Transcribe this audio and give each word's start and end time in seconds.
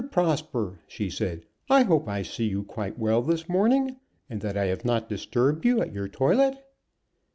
Prosper," 0.09 0.79
she 0.87 1.11
said, 1.11 1.45
"I 1.69 1.83
hope 1.83 2.07
I 2.09 2.23
see 2.23 2.47
you 2.49 2.63
quite 2.63 2.97
well 2.97 3.21
this 3.21 3.47
morning, 3.47 3.97
and 4.31 4.41
that 4.41 4.57
I 4.57 4.65
have 4.65 4.83
not 4.83 5.07
disturbed 5.07 5.63
you 5.63 5.79
at 5.79 5.93
your 5.93 6.07
toilet." 6.07 6.57